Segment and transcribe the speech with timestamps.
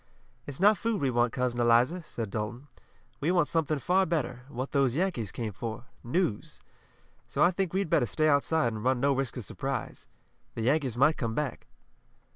[0.47, 2.69] "It's not food we want, Cousin Eliza," said Dalton.
[3.19, 6.59] "We want something far better, what those Yankees came for news.
[7.27, 10.07] So I think we'd better stay outside and run no risk of surprise.
[10.55, 11.67] The Yankees might come back."